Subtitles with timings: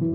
[0.00, 0.06] Die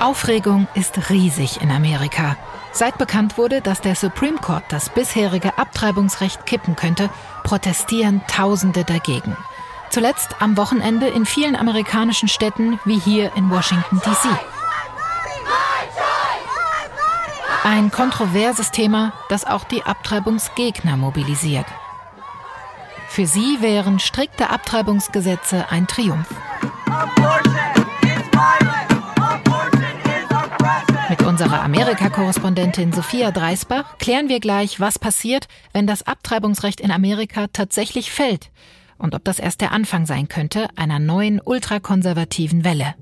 [0.00, 2.36] Aufregung ist riesig in Amerika.
[2.72, 7.08] Seit bekannt wurde, dass der Supreme Court das bisherige Abtreibungsrecht kippen könnte,
[7.44, 9.36] protestieren Tausende dagegen.
[9.88, 14.57] Zuletzt am Wochenende in vielen amerikanischen Städten wie hier in Washington, DC.
[17.70, 21.66] Ein kontroverses Thema, das auch die Abtreibungsgegner mobilisiert.
[23.08, 26.34] Für sie wären strikte Abtreibungsgesetze ein Triumph.
[31.10, 37.48] Mit unserer Amerika-Korrespondentin Sophia Dreisbach klären wir gleich, was passiert, wenn das Abtreibungsrecht in Amerika
[37.52, 38.50] tatsächlich fällt
[38.96, 42.94] und ob das erst der Anfang sein könnte einer neuen ultrakonservativen Welle.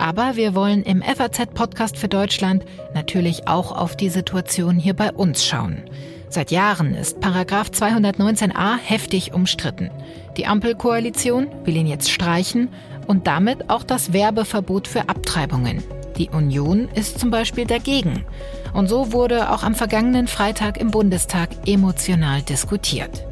[0.00, 2.64] Aber wir wollen im FAZ-Podcast für Deutschland
[2.94, 5.82] natürlich auch auf die Situation hier bei uns schauen.
[6.30, 9.90] Seit Jahren ist Paragraph 219a heftig umstritten.
[10.38, 12.70] Die Ampelkoalition will ihn jetzt streichen
[13.08, 15.82] und damit auch das Werbeverbot für Abtreibungen.
[16.16, 18.24] Die Union ist zum Beispiel dagegen.
[18.72, 23.26] Und so wurde auch am vergangenen Freitag im Bundestag emotional diskutiert.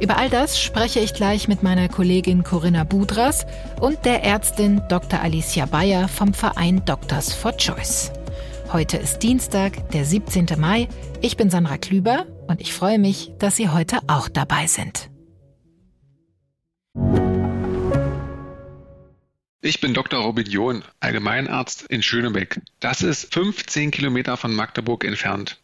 [0.00, 3.46] Über all das spreche ich gleich mit meiner Kollegin Corinna Budras
[3.80, 5.20] und der Ärztin Dr.
[5.20, 8.12] Alicia Bayer vom Verein Doctors for Choice.
[8.72, 10.46] Heute ist Dienstag, der 17.
[10.58, 10.88] Mai.
[11.20, 15.10] Ich bin Sandra Klüber und ich freue mich, dass Sie heute auch dabei sind.
[19.60, 20.20] Ich bin Dr.
[20.20, 22.60] Robin John, Allgemeinarzt in Schönebeck.
[22.80, 25.63] Das ist 15 Kilometer von Magdeburg entfernt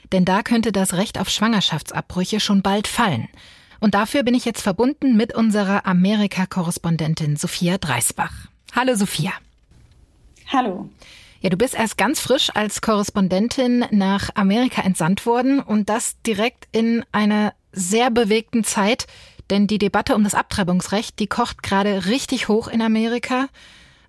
[0.11, 3.29] Denn da könnte das Recht auf Schwangerschaftsabbrüche schon bald fallen.
[3.79, 8.33] Und dafür bin ich jetzt verbunden mit unserer Amerika-Korrespondentin Sophia Dreisbach.
[8.75, 9.31] Hallo Sophia.
[10.51, 10.89] Hallo.
[11.39, 16.67] Ja, du bist erst ganz frisch als Korrespondentin nach Amerika entsandt worden und das direkt
[16.71, 19.07] in einer sehr bewegten Zeit,
[19.49, 23.47] denn die Debatte um das Abtreibungsrecht, die kocht gerade richtig hoch in Amerika.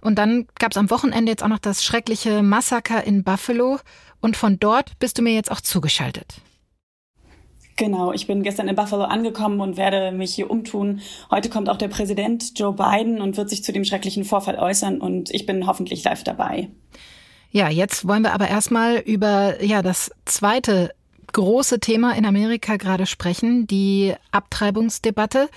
[0.02, 3.78] Und dann gab es am Wochenende jetzt auch noch das schreckliche Massaker in Buffalo.
[4.22, 6.36] Und von dort bist du mir jetzt auch zugeschaltet.
[7.76, 11.00] Genau, ich bin gestern in Buffalo angekommen und werde mich hier umtun.
[11.30, 15.00] Heute kommt auch der Präsident Joe Biden und wird sich zu dem schrecklichen Vorfall äußern
[15.00, 16.70] und ich bin hoffentlich live dabei.
[17.50, 20.92] Ja, jetzt wollen wir aber erstmal über ja das zweite
[21.32, 25.48] große Thema in Amerika gerade sprechen, die Abtreibungsdebatte.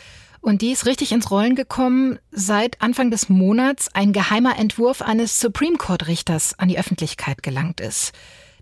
[0.42, 5.40] Und die ist richtig ins Rollen gekommen, seit Anfang des Monats ein geheimer Entwurf eines
[5.40, 8.14] Supreme Court Richters an die Öffentlichkeit gelangt ist.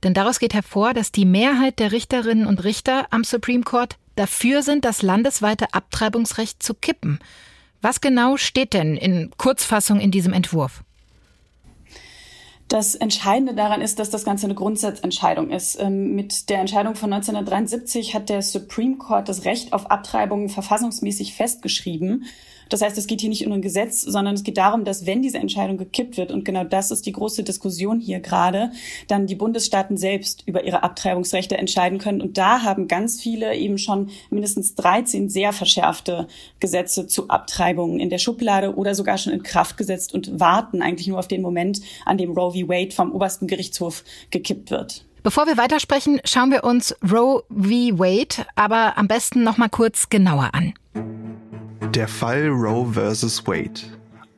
[0.03, 4.61] Denn daraus geht hervor, dass die Mehrheit der Richterinnen und Richter am Supreme Court dafür
[4.61, 7.19] sind, das landesweite Abtreibungsrecht zu kippen.
[7.81, 10.83] Was genau steht denn in Kurzfassung in diesem Entwurf?
[12.69, 15.79] Das Entscheidende daran ist, dass das Ganze eine Grundsatzentscheidung ist.
[15.79, 21.35] Ähm, mit der Entscheidung von 1973 hat der Supreme Court das Recht auf Abtreibungen verfassungsmäßig
[21.35, 22.25] festgeschrieben.
[22.69, 25.21] Das heißt, es geht hier nicht um ein Gesetz, sondern es geht darum, dass wenn
[25.21, 28.71] diese Entscheidung gekippt wird, und genau das ist die große Diskussion hier gerade,
[29.07, 32.21] dann die Bundesstaaten selbst über ihre Abtreibungsrechte entscheiden können.
[32.21, 36.27] Und da haben ganz viele eben schon mindestens 13 sehr verschärfte
[36.59, 41.07] Gesetze zu Abtreibungen in der Schublade oder sogar schon in Kraft gesetzt und warten eigentlich
[41.07, 42.67] nur auf den Moment, an dem Roe v.
[42.69, 45.05] Wade vom obersten Gerichtshof gekippt wird.
[45.23, 47.97] Bevor wir weitersprechen, schauen wir uns Roe v.
[47.97, 50.73] Wade aber am besten noch mal kurz genauer an.
[51.93, 53.45] Der Fall Roe vs.
[53.45, 53.81] Wade.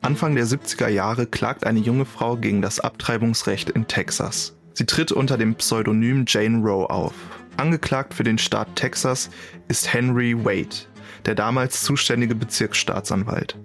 [0.02, 4.54] Anfang der 70er Jahre klagt eine junge Frau gegen das Abtreibungsrecht in Texas.
[4.74, 7.14] Sie tritt unter dem Pseudonym Jane Roe auf.
[7.56, 9.30] Angeklagt für den Staat Texas
[9.68, 10.76] ist Henry Wade,
[11.24, 13.56] der damals zuständige Bezirksstaatsanwalt.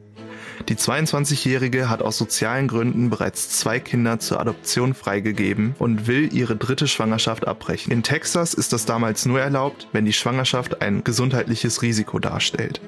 [0.69, 6.55] Die 22-Jährige hat aus sozialen Gründen bereits zwei Kinder zur Adoption freigegeben und will ihre
[6.55, 7.91] dritte Schwangerschaft abbrechen.
[7.91, 12.79] In Texas ist das damals nur erlaubt, wenn die Schwangerschaft ein gesundheitliches Risiko darstellt.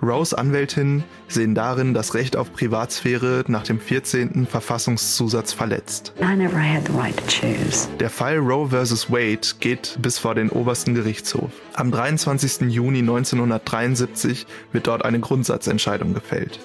[0.00, 4.46] Rose Anwältinnen sehen darin das Recht auf Privatsphäre nach dem 14.
[4.46, 6.12] Verfassungszusatz verletzt.
[6.20, 9.10] Right Der Fall Roe vs.
[9.10, 11.50] Wade geht bis vor den obersten Gerichtshof.
[11.74, 12.70] Am 23.
[12.70, 16.60] Juni 1973 wird dort eine Grundsatzentscheidung gefällt.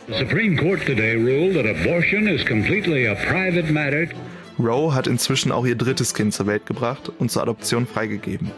[4.60, 8.52] Roe hat inzwischen auch ihr drittes Kind zur Welt gebracht und zur Adoption freigegeben.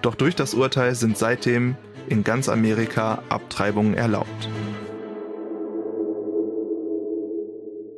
[0.00, 1.76] Doch durch das Urteil sind seitdem
[2.08, 4.48] in ganz Amerika Abtreibungen erlaubt.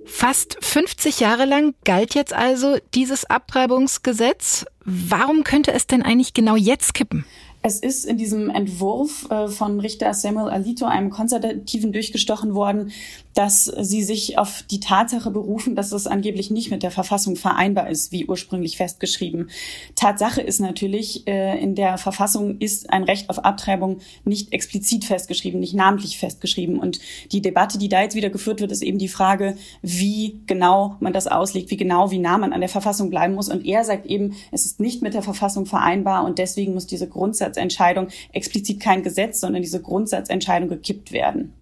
[0.04, 4.64] Fast 50 Jahre lang galt jetzt also dieses Abtreibungsgesetz.
[4.84, 7.24] Warum könnte es denn eigentlich genau jetzt kippen?
[7.62, 12.92] Es ist in diesem Entwurf äh, von Richter Samuel Alito, einem Konservativen, durchgestochen worden,
[13.36, 17.88] dass sie sich auf die Tatsache berufen, dass es angeblich nicht mit der Verfassung vereinbar
[17.88, 19.50] ist, wie ursprünglich festgeschrieben.
[19.94, 25.60] Tatsache ist natürlich, äh, in der Verfassung ist ein Recht auf Abtreibung nicht explizit festgeschrieben,
[25.60, 26.78] nicht namentlich festgeschrieben.
[26.78, 26.98] Und
[27.32, 31.12] die Debatte, die da jetzt wieder geführt wird, ist eben die Frage, wie genau man
[31.12, 33.48] das auslegt, wie genau, wie nah man an der Verfassung bleiben muss.
[33.48, 37.08] Und er sagt eben, es ist nicht mit der Verfassung vereinbar und deswegen muss diese
[37.08, 41.54] Grundsatz Grundsatzentscheidung explizit kein Gesetz, sondern diese Grundsatzentscheidung gekippt werden.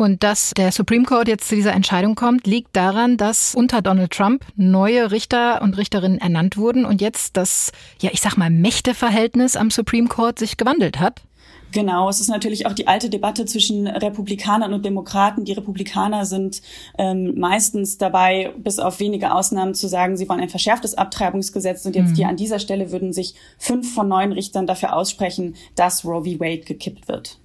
[0.00, 4.10] Und dass der Supreme Court jetzt zu dieser Entscheidung kommt, liegt daran, dass unter Donald
[4.12, 7.70] Trump neue Richter und Richterinnen ernannt wurden und jetzt das,
[8.00, 11.20] ja, ich sag mal, Mächteverhältnis am Supreme Court sich gewandelt hat.
[11.72, 15.44] Genau, es ist natürlich auch die alte Debatte zwischen Republikanern und Demokraten.
[15.44, 16.62] Die Republikaner sind
[16.96, 21.84] ähm, meistens dabei, bis auf wenige Ausnahmen zu sagen, sie wollen ein verschärftes Abtreibungsgesetz.
[21.84, 22.14] Und jetzt mhm.
[22.14, 26.40] hier an dieser Stelle würden sich fünf von neun Richtern dafür aussprechen, dass Roe v.
[26.40, 27.38] Wade gekippt wird.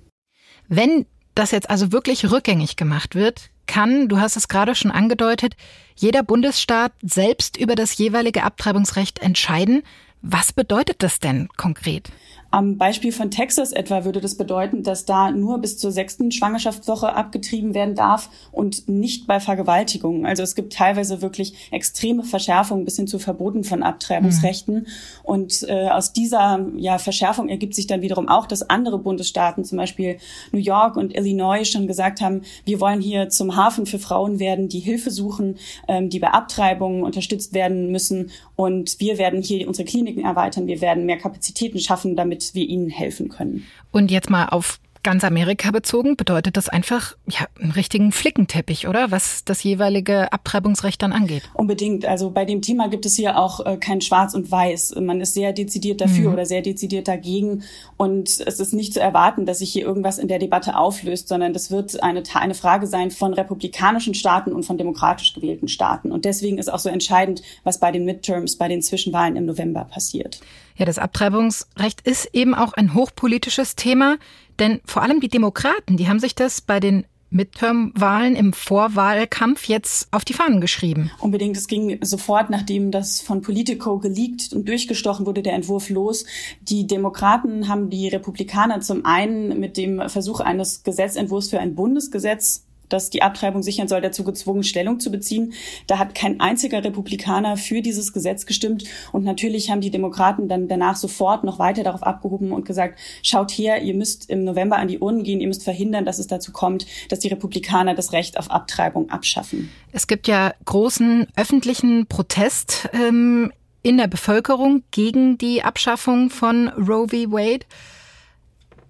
[0.69, 1.05] Wenn
[1.35, 5.55] das jetzt also wirklich rückgängig gemacht wird, kann, du hast es gerade schon angedeutet,
[5.95, 9.83] jeder Bundesstaat selbst über das jeweilige Abtreibungsrecht entscheiden.
[10.21, 12.09] Was bedeutet das denn konkret?
[12.55, 17.13] Am Beispiel von Texas etwa würde das bedeuten, dass da nur bis zur sechsten Schwangerschaftswoche
[17.13, 20.25] abgetrieben werden darf und nicht bei Vergewaltigungen.
[20.25, 24.73] Also es gibt teilweise wirklich extreme Verschärfungen bis hin zu Verboten von Abtreibungsrechten.
[24.73, 24.85] Mhm.
[25.23, 29.77] Und äh, aus dieser ja, Verschärfung ergibt sich dann wiederum auch, dass andere Bundesstaaten, zum
[29.77, 30.15] Beispiel
[30.53, 34.69] New York und Illinois, schon gesagt haben, wir wollen hier zum Hafen für Frauen werden,
[34.69, 35.57] die Hilfe suchen,
[35.89, 38.31] ähm, die bei Abtreibungen unterstützt werden müssen.
[38.55, 42.89] Und wir werden hier unsere Kliniken erweitern, wir werden mehr Kapazitäten schaffen, damit wir ihnen
[42.89, 43.65] helfen können.
[43.91, 49.11] Und jetzt mal auf ganz Amerika bezogen bedeutet das einfach ja, einen richtigen Flickenteppich, oder?
[49.11, 51.43] Was das jeweilige Abtreibungsrecht dann angeht.
[51.53, 52.05] Unbedingt.
[52.05, 54.95] Also bei dem Thema gibt es hier auch äh, kein Schwarz und Weiß.
[54.99, 56.33] Man ist sehr dezidiert dafür mhm.
[56.33, 57.63] oder sehr dezidiert dagegen.
[57.97, 61.53] Und es ist nicht zu erwarten, dass sich hier irgendwas in der Debatte auflöst, sondern
[61.53, 66.11] das wird eine, eine Frage sein von republikanischen Staaten und von demokratisch gewählten Staaten.
[66.11, 69.85] Und deswegen ist auch so entscheidend, was bei den Midterms, bei den Zwischenwahlen im November
[69.85, 70.39] passiert.
[70.77, 74.17] Ja, das Abtreibungsrecht ist eben auch ein hochpolitisches Thema,
[74.59, 77.05] denn vor allem die Demokraten, die haben sich das bei den
[77.35, 81.11] Midterm-Wahlen im Vorwahlkampf jetzt auf die Fahnen geschrieben.
[81.19, 81.57] Unbedingt.
[81.57, 86.25] Es ging sofort, nachdem das von Politico geleakt und durchgestochen wurde, der Entwurf los.
[86.61, 92.65] Die Demokraten haben die Republikaner zum einen mit dem Versuch eines Gesetzentwurfs für ein Bundesgesetz
[92.89, 95.53] das die Abtreibung sichern soll, dazu gezwungen, Stellung zu beziehen.
[95.87, 98.83] Da hat kein einziger Republikaner für dieses Gesetz gestimmt.
[99.11, 103.51] Und natürlich haben die Demokraten dann danach sofort noch weiter darauf abgehoben und gesagt, schaut
[103.51, 106.51] her, ihr müsst im November an die Urnen gehen, ihr müsst verhindern, dass es dazu
[106.51, 109.71] kommt, dass die Republikaner das Recht auf Abtreibung abschaffen.
[109.91, 113.51] Es gibt ja großen öffentlichen Protest ähm,
[113.81, 117.31] in der Bevölkerung gegen die Abschaffung von Roe v.
[117.31, 117.65] Wade.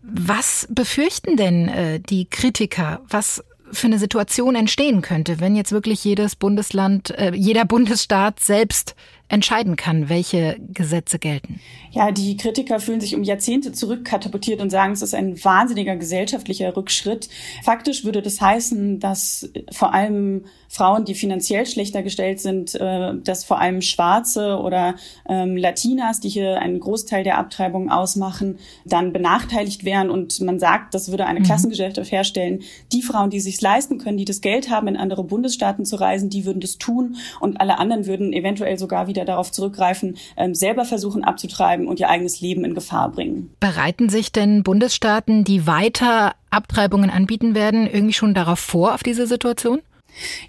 [0.02, 3.02] Was befürchten denn äh, die Kritiker?
[3.10, 3.44] Was
[3.76, 8.96] für eine Situation entstehen könnte, wenn jetzt wirklich jedes Bundesland, äh, jeder Bundesstaat selbst
[9.28, 11.60] entscheiden kann, welche Gesetze gelten.
[11.92, 16.76] Ja, die Kritiker fühlen sich um Jahrzehnte zurückkatapultiert und sagen, es ist ein wahnsinniger gesellschaftlicher
[16.76, 17.30] Rückschritt.
[17.64, 23.46] Faktisch würde das heißen, dass vor allem Frauen, die finanziell schlechter gestellt sind, äh, dass
[23.46, 24.96] vor allem Schwarze oder
[25.28, 30.10] ähm, Latinas, die hier einen Großteil der Abtreibung ausmachen, dann benachteiligt wären.
[30.10, 31.46] Und man sagt, das würde eine mhm.
[31.46, 32.62] Klassengesellschaft herstellen.
[32.92, 36.30] Die Frauen, die sich leisten können, die das Geld haben, in andere Bundesstaaten zu reisen,
[36.30, 40.54] die würden das tun und alle anderen würden eventuell sogar wieder wieder darauf zurückgreifen, ähm,
[40.54, 43.54] selber versuchen abzutreiben und ihr eigenes Leben in Gefahr bringen.
[43.60, 49.28] Bereiten sich denn Bundesstaaten, die weiter Abtreibungen anbieten werden, irgendwie schon darauf vor, auf diese
[49.28, 49.82] Situation?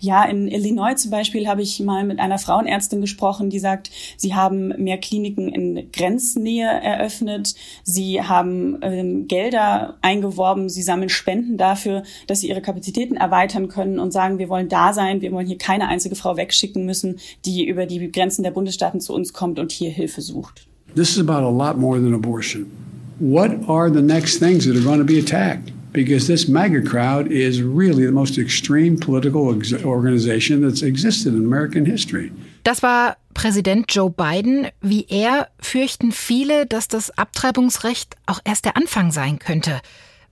[0.00, 4.35] Ja, in Illinois zum Beispiel habe ich mal mit einer Frauenärztin gesprochen, die sagt, sie
[4.35, 12.02] haben mehr Kliniken in Grenznähe eröffnet, sie haben ähm, Gelder eingeworben, sie sammeln Spenden dafür,
[12.26, 15.58] dass sie ihre Kapazitäten erweitern können und sagen, wir wollen da sein, wir wollen hier
[15.58, 19.73] keine einzige Frau wegschicken müssen, die über die Grenzen der Bundesstaaten zu uns kommt und
[19.73, 20.66] hier Hilfe sucht.
[20.94, 22.66] This is about a lot more than abortion.
[23.18, 25.73] What are the next things that are going to be attacked?
[25.97, 29.43] Because this MAGA crowd is really the most extreme political
[29.85, 32.31] organization that's existed in American history.
[32.62, 34.69] Das war Präsident Joe Biden.
[34.81, 39.81] Wie er fürchten viele, dass das Abtreibungsrecht auch erst der Anfang sein könnte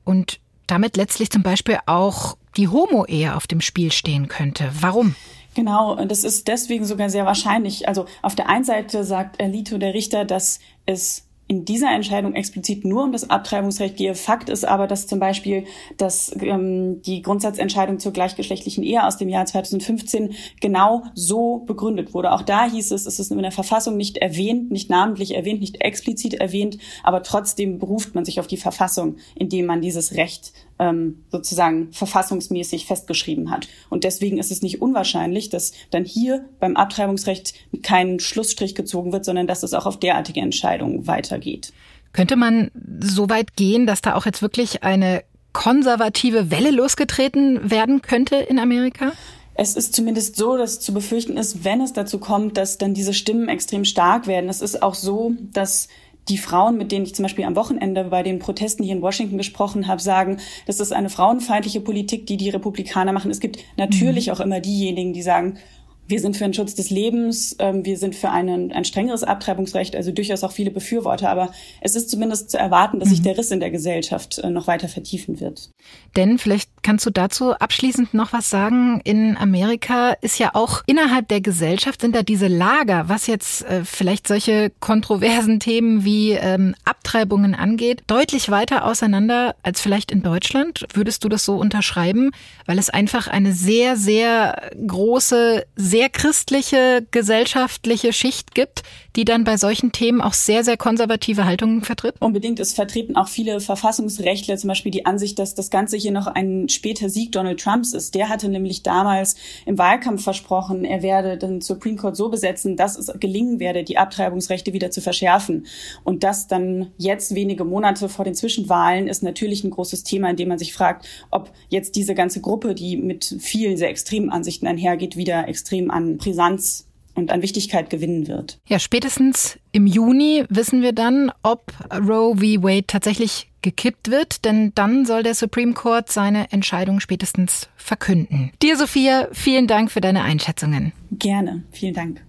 [0.04, 4.71] und damit letztlich zum Beispiel auch die Homo-Ehe auf dem Spiel stehen könnte.
[4.80, 5.14] Warum?
[5.54, 7.88] Genau, und das ist deswegen sogar sehr wahrscheinlich.
[7.88, 12.84] Also auf der einen Seite sagt Alito, der Richter, dass es in dieser Entscheidung explizit
[12.84, 14.14] nur um das Abtreibungsrecht gehe.
[14.14, 15.64] Fakt ist aber, dass zum Beispiel
[15.98, 22.32] dass, ähm, die Grundsatzentscheidung zur gleichgeschlechtlichen Ehe aus dem Jahr 2015 genau so begründet wurde.
[22.32, 25.82] Auch da hieß es, es ist in der Verfassung nicht erwähnt, nicht namentlich erwähnt, nicht
[25.82, 31.25] explizit erwähnt, aber trotzdem beruft man sich auf die Verfassung, indem man dieses Recht ähm,
[31.31, 33.69] sozusagen verfassungsmäßig festgeschrieben hat.
[33.90, 39.25] Und deswegen ist es nicht unwahrscheinlich, dass dann hier beim Abtreibungsrecht kein Schlussstrich gezogen wird,
[39.25, 41.73] sondern dass es auch auf derartige Entscheidungen weitergeht.
[42.12, 48.02] Könnte man so weit gehen, dass da auch jetzt wirklich eine konservative Welle losgetreten werden
[48.02, 49.12] könnte in Amerika?
[49.57, 53.14] Es ist zumindest so, dass zu befürchten ist, wenn es dazu kommt, dass dann diese
[53.14, 54.50] Stimmen extrem stark werden.
[54.50, 55.88] Es ist auch so, dass
[56.28, 59.38] die Frauen, mit denen ich zum Beispiel am Wochenende bei den Protesten hier in Washington
[59.38, 63.31] gesprochen habe, sagen, das ist eine frauenfeindliche Politik, die die Republikaner machen.
[63.31, 64.33] Es gibt natürlich mhm.
[64.33, 65.59] auch immer diejenigen, die sagen,
[66.07, 69.97] wir sind für den Schutz des Lebens, ähm, wir sind für einen, ein strengeres Abtreibungsrecht,
[69.97, 71.31] also durchaus auch viele Befürworter.
[71.31, 73.14] Aber es ist zumindest zu erwarten, dass mhm.
[73.14, 75.71] sich der Riss in der Gesellschaft äh, noch weiter vertiefen wird.
[76.16, 79.00] Denn vielleicht kannst du dazu abschließend noch was sagen.
[79.02, 83.84] In Amerika ist ja auch innerhalb der Gesellschaft sind da diese Lager, was jetzt äh,
[83.84, 90.84] vielleicht solche kontroversen Themen wie ähm, Abtreibungen angeht, deutlich weiter auseinander als vielleicht in Deutschland.
[90.92, 92.30] Würdest du das so unterschreiben?
[92.66, 98.82] Weil es einfach eine sehr, sehr große, sehr christliche gesellschaftliche Schicht gibt,
[99.16, 102.16] die dann bei solchen Themen auch sehr, sehr konservative Haltungen vertritt?
[102.20, 102.60] Unbedingt.
[102.60, 106.68] Es vertreten auch viele Verfassungsrechtler zum Beispiel die Ansicht, dass das Ganze hier noch ein
[106.75, 108.14] später Sieg Donald Trumps ist.
[108.14, 112.99] Der hatte nämlich damals im Wahlkampf versprochen, er werde den Supreme Court so besetzen, dass
[112.99, 115.66] es gelingen werde, die Abtreibungsrechte wieder zu verschärfen.
[116.02, 120.37] Und das dann jetzt wenige Monate vor den Zwischenwahlen ist natürlich ein großes Thema, in
[120.37, 124.66] dem man sich fragt, ob jetzt diese ganze Gruppe, die mit vielen sehr extremen Ansichten
[124.66, 128.59] einhergeht, wieder extrem an Brisanz und an Wichtigkeit gewinnen wird.
[128.66, 132.62] Ja, spätestens im Juni wissen wir dann, ob Roe v.
[132.62, 138.52] Wade tatsächlich gekippt wird, denn dann soll der Supreme Court seine Entscheidung spätestens verkünden.
[138.62, 140.92] Dir, Sophia, vielen Dank für deine Einschätzungen.
[141.12, 142.23] Gerne, vielen Dank.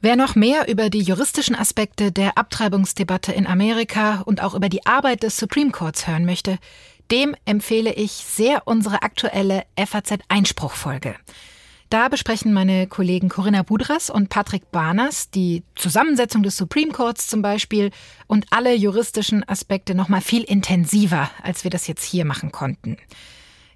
[0.00, 4.86] Wer noch mehr über die juristischen Aspekte der Abtreibungsdebatte in Amerika und auch über die
[4.86, 6.58] Arbeit des Supreme Courts hören möchte,
[7.10, 11.14] dem empfehle ich sehr unsere aktuelle FAZ Einspruchfolge.
[11.90, 17.40] Da besprechen meine Kollegen Corinna Budras und Patrick Barners die Zusammensetzung des Supreme Courts zum
[17.40, 17.90] Beispiel
[18.26, 22.98] und alle juristischen Aspekte noch mal viel intensiver, als wir das jetzt hier machen konnten.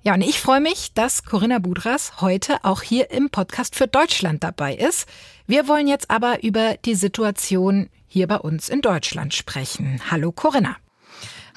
[0.03, 4.45] Ja, und ich freue mich, dass Corinna Budras heute auch hier im Podcast für Deutschland
[4.45, 5.09] dabei ist.
[5.47, 10.03] Wir wollen jetzt aber über die Situation hier bei uns in Deutschland sprechen.
[10.11, 10.77] Hallo Corinna.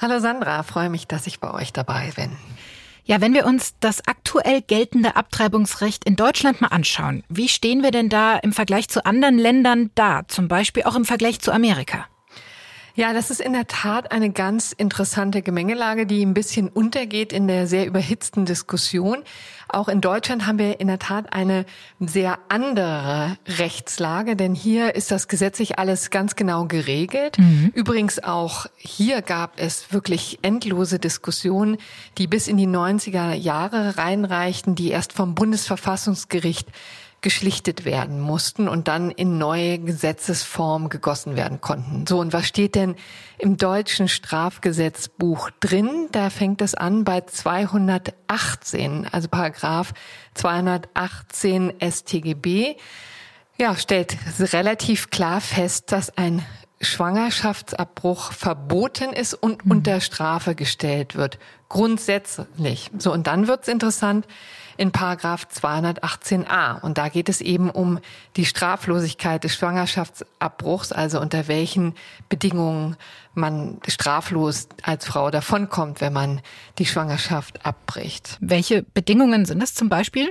[0.00, 2.30] Hallo Sandra, freue mich, dass ich bei euch dabei bin.
[3.08, 7.92] Ja, wenn wir uns das aktuell geltende Abtreibungsrecht in Deutschland mal anschauen, wie stehen wir
[7.92, 12.06] denn da im Vergleich zu anderen Ländern da, zum Beispiel auch im Vergleich zu Amerika?
[12.96, 17.46] Ja, das ist in der Tat eine ganz interessante Gemengelage, die ein bisschen untergeht in
[17.46, 19.22] der sehr überhitzten Diskussion.
[19.68, 21.66] Auch in Deutschland haben wir in der Tat eine
[22.00, 27.38] sehr andere Rechtslage, denn hier ist das gesetzlich alles ganz genau geregelt.
[27.38, 27.70] Mhm.
[27.74, 31.76] Übrigens auch hier gab es wirklich endlose Diskussionen,
[32.16, 36.68] die bis in die 90er Jahre reinreichten, die erst vom Bundesverfassungsgericht
[37.26, 42.06] geschlichtet werden mussten und dann in neue Gesetzesform gegossen werden konnten.
[42.06, 42.94] So, und was steht denn
[43.36, 46.06] im deutschen Strafgesetzbuch drin?
[46.12, 49.92] Da fängt es an bei 218, also Paragraph
[50.34, 52.76] 218 StGB.
[53.58, 56.44] Ja, stellt relativ klar fest, dass ein
[56.80, 59.72] Schwangerschaftsabbruch verboten ist und mhm.
[59.72, 61.40] unter Strafe gestellt wird.
[61.68, 62.92] Grundsätzlich.
[62.96, 64.28] So, und dann wird's interessant
[64.76, 66.80] in Paragraph 218a.
[66.80, 67.98] Und da geht es eben um
[68.36, 71.94] die Straflosigkeit des Schwangerschaftsabbruchs, also unter welchen
[72.28, 72.96] Bedingungen
[73.34, 76.40] man straflos als Frau davonkommt, wenn man
[76.78, 78.38] die Schwangerschaft abbricht.
[78.40, 80.30] Welche Bedingungen sind das zum Beispiel?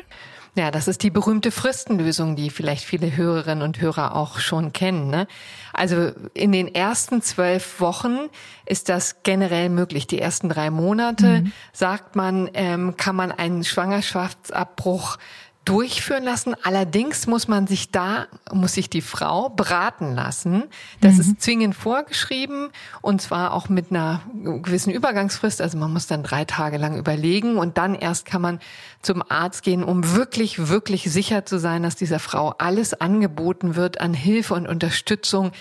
[0.58, 5.10] Ja, das ist die berühmte Fristenlösung, die vielleicht viele Hörerinnen und Hörer auch schon kennen.
[5.10, 5.28] Ne?
[5.74, 8.30] Also in den ersten zwölf Wochen
[8.66, 10.08] ist das generell möglich.
[10.08, 11.52] Die ersten drei Monate, mhm.
[11.74, 15.18] sagt man, ähm, kann man einen Schwangerschaftsabbruch
[15.66, 16.56] durchführen lassen.
[16.64, 20.64] Allerdings muss man sich da, muss sich die Frau beraten lassen.
[21.02, 21.22] Das mhm.
[21.22, 22.70] ist zwingend vorgeschrieben
[23.02, 25.62] und zwar auch mit einer gewissen Übergangsfrist.
[25.62, 28.60] Also man muss dann drei Tage lang überlegen und dann erst kann man
[29.02, 34.00] zum Arzt gehen, um wirklich, wirklich sicher zu sein, dass dieser Frau alles angeboten wird
[34.00, 35.52] an Hilfe und Unterstützung,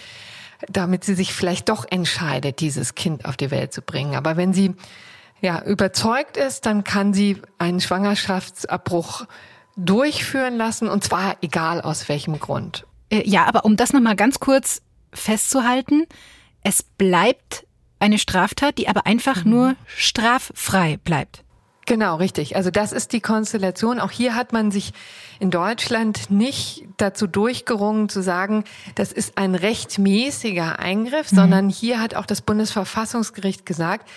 [0.69, 4.17] damit sie sich vielleicht doch entscheidet, dieses Kind auf die Welt zu bringen.
[4.17, 4.75] Aber wenn sie
[5.41, 9.27] ja überzeugt ist, dann kann sie einen Schwangerschaftsabbruch
[9.77, 12.87] durchführen lassen und zwar egal aus welchem Grund.
[13.11, 16.07] Äh, ja, aber um das nochmal ganz kurz festzuhalten,
[16.63, 17.67] es bleibt
[17.99, 19.51] eine Straftat, die aber einfach mhm.
[19.51, 21.45] nur straffrei bleibt.
[21.87, 22.57] Genau, richtig.
[22.57, 24.01] Also das ist die Konstellation.
[24.01, 24.93] Auch hier hat man sich
[25.39, 28.65] in Deutschland nicht dazu durchgerungen zu sagen,
[28.95, 31.37] das ist ein rechtmäßiger Eingriff, mhm.
[31.37, 34.09] sondern hier hat auch das Bundesverfassungsgericht gesagt,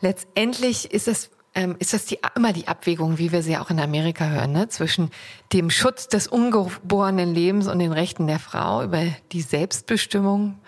[0.00, 3.80] letztendlich ist es ähm, ist das die, immer die Abwägung, wie wir sie auch in
[3.80, 4.68] Amerika hören, ne?
[4.68, 5.10] zwischen
[5.52, 10.58] dem Schutz des ungeborenen Lebens und den Rechten der Frau über die Selbstbestimmung.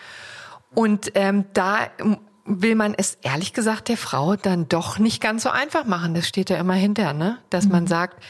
[0.75, 1.89] Und ähm, da
[2.45, 6.15] will man es ehrlich gesagt der Frau dann doch nicht ganz so einfach machen.
[6.15, 7.39] Das steht ja immer hinter, ne?
[7.51, 7.73] Dass mhm.
[7.73, 8.23] man sagt,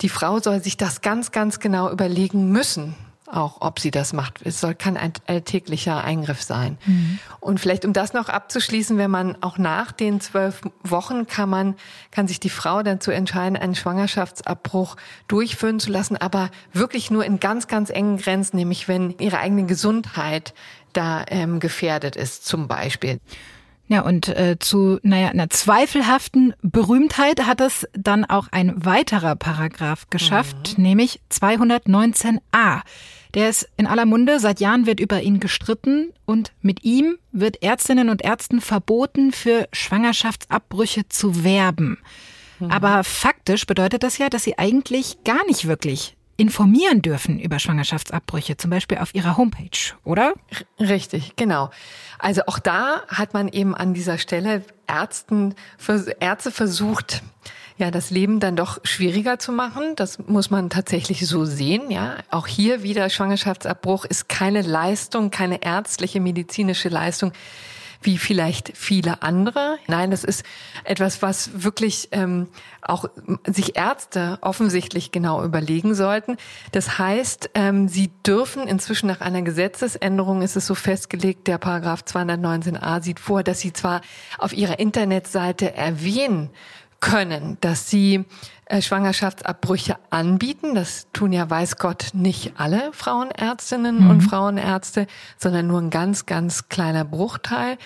[0.00, 2.94] die Frau soll sich das ganz, ganz genau überlegen müssen,
[3.32, 4.40] auch ob sie das macht.
[4.44, 4.96] Es soll kein
[5.26, 6.78] alltäglicher Eingriff sein.
[6.86, 7.18] Mhm.
[7.40, 11.74] Und vielleicht, um das noch abzuschließen, wenn man auch nach den zwölf Wochen kann man,
[12.10, 14.96] kann sich die Frau dann zu entscheiden, einen Schwangerschaftsabbruch
[15.28, 19.64] durchführen zu lassen, aber wirklich nur in ganz, ganz engen Grenzen, nämlich wenn ihre eigene
[19.64, 20.54] Gesundheit
[20.92, 23.18] da ähm, gefährdet ist, zum Beispiel.
[23.92, 30.08] Ja, und äh, zu naja, einer zweifelhaften Berühmtheit hat es dann auch ein weiterer Paragraph
[30.08, 30.84] geschafft, mhm.
[30.84, 32.80] nämlich 219a.
[33.34, 37.62] Der ist in aller Munde, seit Jahren wird über ihn gestritten und mit ihm wird
[37.62, 41.98] Ärztinnen und Ärzten verboten, für Schwangerschaftsabbrüche zu werben.
[42.60, 42.70] Mhm.
[42.70, 48.56] Aber faktisch bedeutet das ja, dass sie eigentlich gar nicht wirklich informieren dürfen über Schwangerschaftsabbrüche,
[48.56, 50.34] zum Beispiel auf ihrer Homepage, oder?
[50.80, 51.70] Richtig, genau.
[52.18, 55.54] Also auch da hat man eben an dieser Stelle Ärzten,
[56.20, 57.22] Ärzte versucht,
[57.78, 59.94] ja, das Leben dann doch schwieriger zu machen.
[59.96, 62.16] Das muss man tatsächlich so sehen, ja.
[62.30, 67.32] Auch hier wieder Schwangerschaftsabbruch ist keine Leistung, keine ärztliche, medizinische Leistung,
[68.04, 69.78] wie vielleicht viele andere.
[69.86, 70.44] Nein, das ist
[70.84, 72.48] etwas, was wirklich ähm,
[72.82, 73.06] auch
[73.46, 76.36] sich Ärzte offensichtlich genau überlegen sollten.
[76.72, 82.02] Das heißt, ähm, sie dürfen inzwischen nach einer Gesetzesänderung, ist es so festgelegt, der Paragraph
[82.02, 84.00] 219a sieht vor, dass sie zwar
[84.38, 86.50] auf ihrer Internetseite erwähnen
[87.02, 88.24] können, dass sie
[88.64, 90.74] äh, Schwangerschaftsabbrüche anbieten.
[90.74, 94.10] Das tun ja, weiß Gott, nicht alle Frauenärztinnen mhm.
[94.10, 97.76] und Frauenärzte, sondern nur ein ganz, ganz kleiner Bruchteil.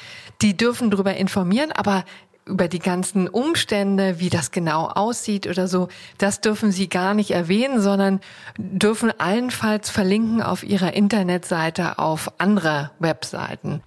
[0.43, 2.05] Die dürfen darüber informieren, aber
[2.45, 5.88] über die ganzen Umstände, wie das genau aussieht oder so,
[6.19, 8.21] das dürfen Sie gar nicht erwähnen, sondern
[8.57, 13.83] dürfen allenfalls verlinken auf Ihrer Internetseite auf andere Webseiten.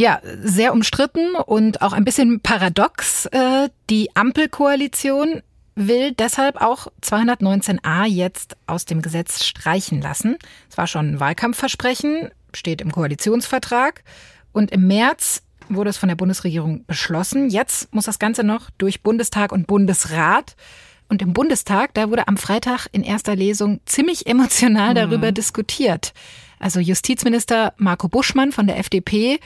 [0.00, 3.26] Ja, sehr umstritten und auch ein bisschen paradox.
[3.26, 5.42] Äh, die Ampelkoalition
[5.74, 10.38] will deshalb auch 219a jetzt aus dem Gesetz streichen lassen.
[10.70, 14.02] Es war schon ein Wahlkampfversprechen, steht im Koalitionsvertrag.
[14.52, 17.50] Und im März wurde es von der Bundesregierung beschlossen.
[17.50, 20.56] Jetzt muss das Ganze noch durch Bundestag und Bundesrat.
[21.10, 25.34] Und im Bundestag, da wurde am Freitag in erster Lesung ziemlich emotional darüber mhm.
[25.34, 26.14] diskutiert.
[26.58, 29.40] Also Justizminister Marco Buschmann von der FDP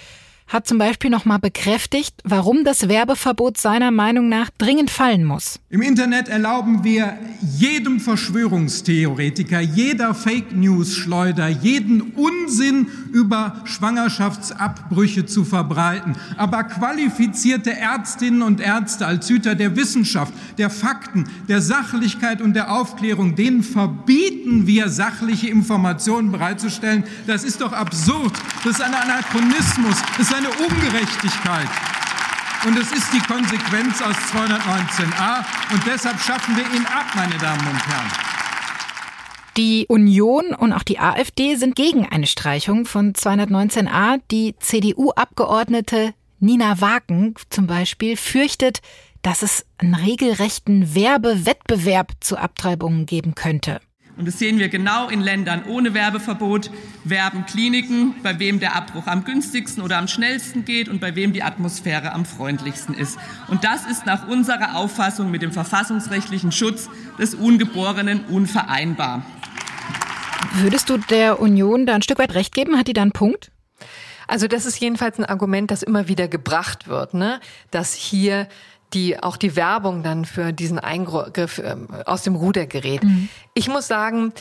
[0.47, 5.59] hat zum Beispiel nochmal bekräftigt, warum das Werbeverbot seiner Meinung nach dringend fallen muss.
[5.71, 7.19] Im Internet erlauben wir
[7.59, 16.17] jedem Verschwörungstheoretiker, jeder Fake News Schleuder, jeden Unsinn über Schwangerschaftsabbrüche zu verbreiten.
[16.37, 22.71] Aber qualifizierte Ärztinnen und Ärzte als Hüter der Wissenschaft, der Fakten, der Sachlichkeit und der
[22.71, 27.05] Aufklärung, denen verbieten wir sachliche Informationen bereitzustellen.
[27.27, 28.33] Das ist doch absurd.
[28.63, 29.97] Das ist ein Anachronismus.
[30.19, 31.69] Das eine Ungerechtigkeit.
[32.67, 35.45] Und es ist die Konsequenz aus 219a.
[35.73, 38.11] Und deshalb schaffen wir ihn ab, meine Damen und Herren.
[39.57, 44.21] Die Union und auch die AfD sind gegen eine Streichung von 219a.
[44.31, 48.81] Die CDU-Abgeordnete Nina Wagen zum Beispiel fürchtet,
[49.23, 53.81] dass es einen regelrechten Werbewettbewerb zu Abtreibungen geben könnte.
[54.17, 56.71] Und das sehen wir genau in Ländern ohne Werbeverbot,
[57.03, 61.33] werben Kliniken, bei wem der Abbruch am günstigsten oder am schnellsten geht und bei wem
[61.33, 63.19] die Atmosphäre am freundlichsten ist.
[63.49, 69.27] Und das ist nach unserer Auffassung mit dem verfassungsrechtlichen Schutz des Ungeborenen unvereinbar.
[70.55, 72.79] Würdest du der Union da ein Stück weit recht geben?
[72.79, 73.51] Hat die da einen Punkt?
[74.29, 77.41] Also das ist jedenfalls ein Argument, das immer wieder gebracht wird, ne?
[77.71, 78.49] dass hier
[78.95, 83.03] die auch die Werbung dann für diesen Eingriff ähm, aus dem Ruder gerät.
[83.03, 83.29] Mhm.
[83.53, 84.33] Ich muss sagen,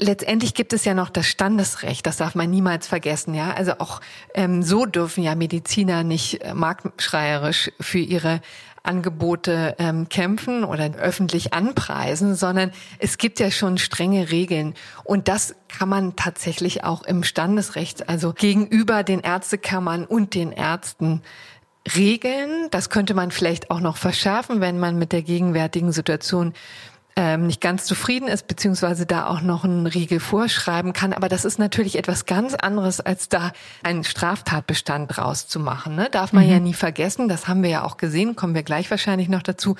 [0.00, 3.52] letztendlich gibt es ja noch das Standesrecht, das darf man niemals vergessen, ja.
[3.52, 4.00] Also auch
[4.34, 8.40] ähm, so dürfen ja Mediziner nicht äh, marktschreierisch für ihre
[8.84, 14.74] Angebote ähm, kämpfen oder öffentlich anpreisen, sondern es gibt ja schon strenge Regeln.
[15.04, 21.22] Und das kann man tatsächlich auch im Standesrecht, also gegenüber den Ärztekammern und den Ärzten
[21.96, 22.68] regeln.
[22.70, 26.54] Das könnte man vielleicht auch noch verschärfen, wenn man mit der gegenwärtigen Situation
[27.18, 31.12] ähm, nicht ganz zufrieden ist, beziehungsweise da auch noch einen Riegel vorschreiben kann.
[31.12, 35.96] Aber das ist natürlich etwas ganz anderes, als da einen Straftatbestand rauszumachen.
[35.96, 36.08] Ne?
[36.12, 36.50] Darf man mhm.
[36.50, 39.74] ja nie vergessen, das haben wir ja auch gesehen, kommen wir gleich wahrscheinlich noch dazu,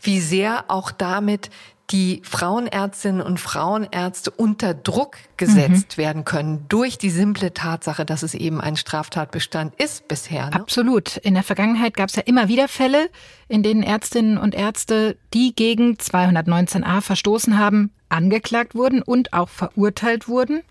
[0.00, 1.50] wie sehr auch damit
[1.90, 6.02] die Frauenärztinnen und Frauenärzte unter Druck gesetzt mhm.
[6.02, 10.46] werden können durch die simple Tatsache, dass es eben ein Straftatbestand ist bisher.
[10.46, 10.54] Ne?
[10.54, 11.16] Absolut.
[11.18, 13.08] In der Vergangenheit gab es ja immer wieder Fälle,
[13.48, 20.28] in denen Ärztinnen und Ärzte, die gegen 219a verstoßen haben, angeklagt wurden und auch verurteilt
[20.28, 20.62] wurden.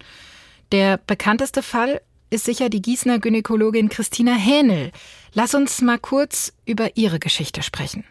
[0.71, 4.91] Der bekannteste Fall ist sicher die Gießener Gynäkologin Christina Hähnel.
[5.34, 8.04] Lass uns mal kurz über ihre Geschichte sprechen.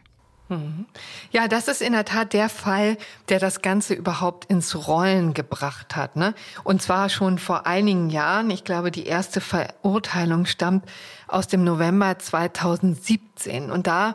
[0.48, 0.86] Mhm.
[1.30, 5.96] Ja, das ist in der Tat der Fall, der das Ganze überhaupt ins Rollen gebracht
[5.96, 6.16] hat.
[6.16, 6.34] Ne?
[6.64, 8.50] Und zwar schon vor einigen Jahren.
[8.50, 10.84] Ich glaube, die erste Verurteilung stammt
[11.28, 13.70] aus dem November 2017.
[13.70, 14.14] Und da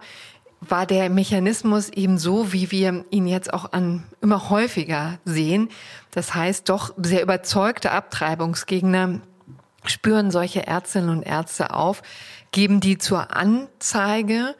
[0.62, 5.70] war der Mechanismus eben so, wie wir ihn jetzt auch an immer häufiger sehen.
[6.12, 9.22] Das heißt, doch sehr überzeugte Abtreibungsgegner
[9.86, 12.02] spüren solche Ärztinnen und Ärzte auf,
[12.52, 14.56] geben die zur Anzeige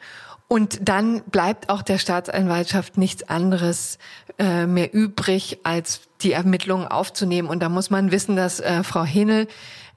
[0.52, 3.98] und dann bleibt auch der Staatsanwaltschaft nichts anderes
[4.36, 7.48] äh, mehr übrig, als die Ermittlungen aufzunehmen.
[7.48, 9.46] Und da muss man wissen, dass äh, Frau Hinel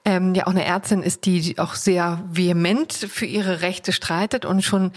[0.05, 4.61] ähm, ja auch eine Ärztin ist, die auch sehr vehement für ihre Rechte streitet und
[4.61, 4.91] schon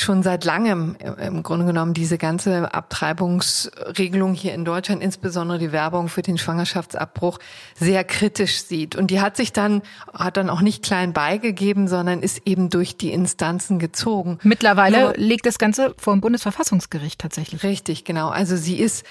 [0.00, 5.72] schon seit langem äh, im Grunde genommen diese ganze Abtreibungsregelung hier in Deutschland, insbesondere die
[5.72, 7.38] Werbung für den Schwangerschaftsabbruch,
[7.74, 8.96] sehr kritisch sieht.
[8.96, 12.96] Und die hat sich dann, hat dann auch nicht klein beigegeben, sondern ist eben durch
[12.96, 14.38] die Instanzen gezogen.
[14.42, 17.62] Mittlerweile Nur, liegt das Ganze vor dem Bundesverfassungsgericht tatsächlich.
[17.62, 18.28] Richtig, genau.
[18.28, 19.04] Also sie ist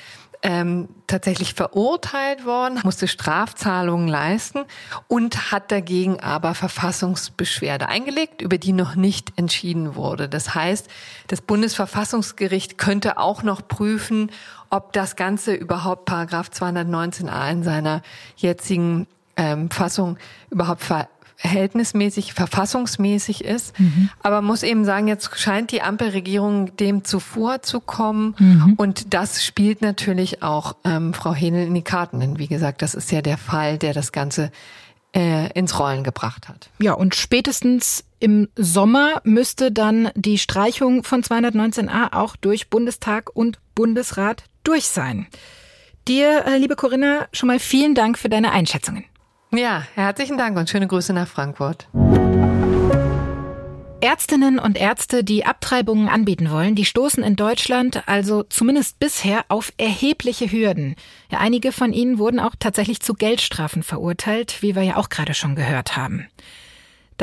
[0.43, 4.65] ähm, tatsächlich verurteilt worden, musste Strafzahlungen leisten
[5.07, 10.27] und hat dagegen aber Verfassungsbeschwerde eingelegt, über die noch nicht entschieden wurde.
[10.27, 10.89] Das heißt,
[11.27, 14.31] das Bundesverfassungsgericht könnte auch noch prüfen,
[14.69, 18.01] ob das Ganze überhaupt Paragraph 219a in seiner
[18.35, 20.17] jetzigen ähm, Fassung
[20.49, 21.07] überhaupt ver
[21.43, 23.77] verhältnismäßig, verfassungsmäßig ist.
[23.77, 24.09] Mhm.
[24.21, 28.35] Aber muss eben sagen, jetzt scheint die Ampelregierung dem zuvorzukommen.
[28.39, 28.73] Mhm.
[28.77, 32.21] Und das spielt natürlich auch ähm, Frau Henel in die Karten.
[32.21, 34.51] Denn wie gesagt, das ist ja der Fall, der das Ganze
[35.13, 36.69] äh, ins Rollen gebracht hat.
[36.79, 43.59] Ja, und spätestens im Sommer müsste dann die Streichung von 219a auch durch Bundestag und
[43.75, 45.27] Bundesrat durch sein.
[46.07, 49.03] Dir, äh, liebe Corinna, schon mal vielen Dank für deine Einschätzungen.
[49.55, 51.87] Ja, herzlichen Dank und schöne Grüße nach Frankfurt.
[54.01, 59.71] Ärztinnen und Ärzte, die Abtreibungen anbieten wollen, die stoßen in Deutschland also zumindest bisher auf
[59.77, 60.95] erhebliche Hürden.
[61.31, 65.35] Ja, einige von ihnen wurden auch tatsächlich zu Geldstrafen verurteilt, wie wir ja auch gerade
[65.35, 66.27] schon gehört haben.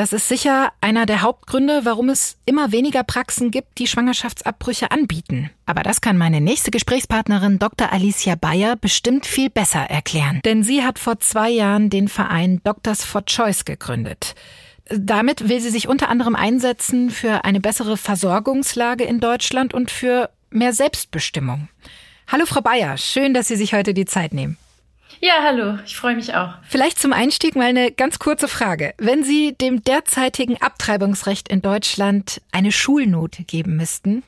[0.00, 5.50] Das ist sicher einer der Hauptgründe, warum es immer weniger Praxen gibt, die Schwangerschaftsabbrüche anbieten.
[5.66, 7.92] Aber das kann meine nächste Gesprächspartnerin Dr.
[7.92, 10.40] Alicia Bayer bestimmt viel besser erklären.
[10.46, 14.34] Denn sie hat vor zwei Jahren den Verein Doctors for Choice gegründet.
[14.88, 20.30] Damit will sie sich unter anderem einsetzen für eine bessere Versorgungslage in Deutschland und für
[20.48, 21.68] mehr Selbstbestimmung.
[22.26, 24.56] Hallo Frau Bayer, schön, dass Sie sich heute die Zeit nehmen.
[25.22, 26.54] Ja, hallo, ich freue mich auch.
[26.62, 28.94] Vielleicht zum Einstieg mal eine ganz kurze Frage.
[28.96, 34.22] Wenn Sie dem derzeitigen Abtreibungsrecht in Deutschland eine Schulnote geben müssten,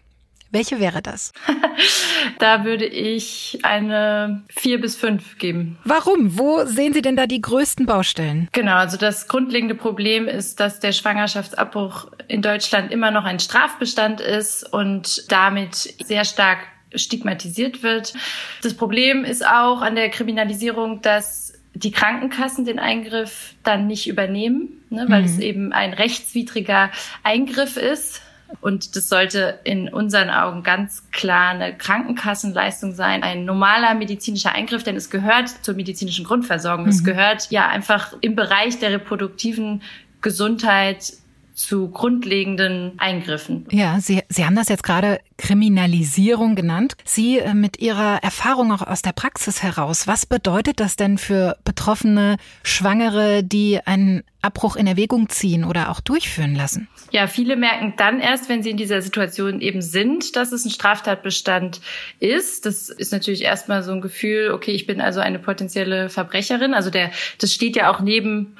[0.50, 1.32] welche wäre das?
[2.38, 5.78] da würde ich eine vier bis fünf geben.
[5.84, 6.38] Warum?
[6.38, 8.48] Wo sehen Sie denn da die größten Baustellen?
[8.52, 14.20] Genau, also das grundlegende Problem ist, dass der Schwangerschaftsabbruch in Deutschland immer noch ein Strafbestand
[14.20, 15.74] ist und damit
[16.04, 16.58] sehr stark
[16.94, 18.14] stigmatisiert wird.
[18.62, 24.68] Das Problem ist auch an der Kriminalisierung, dass die Krankenkassen den Eingriff dann nicht übernehmen,
[24.90, 25.26] ne, weil mhm.
[25.26, 26.90] es eben ein rechtswidriger
[27.22, 28.20] Eingriff ist.
[28.60, 34.82] Und das sollte in unseren Augen ganz klar eine Krankenkassenleistung sein, ein normaler medizinischer Eingriff,
[34.82, 36.84] denn es gehört zur medizinischen Grundversorgung.
[36.84, 36.90] Mhm.
[36.90, 39.80] Es gehört ja einfach im Bereich der reproduktiven
[40.20, 41.14] Gesundheit
[41.62, 43.66] zu grundlegenden Eingriffen.
[43.70, 46.94] Ja, Sie, Sie haben das jetzt gerade Kriminalisierung genannt.
[47.04, 51.56] Sie äh, mit Ihrer Erfahrung auch aus der Praxis heraus, was bedeutet das denn für
[51.64, 56.88] betroffene Schwangere, die einen Abbruch in Erwägung ziehen oder auch durchführen lassen?
[57.12, 60.70] Ja, viele merken dann erst, wenn sie in dieser Situation eben sind, dass es ein
[60.70, 61.80] Straftatbestand
[62.18, 62.66] ist.
[62.66, 66.74] Das ist natürlich erstmal so ein Gefühl, okay, ich bin also eine potenzielle Verbrecherin.
[66.74, 68.56] Also der, das steht ja auch neben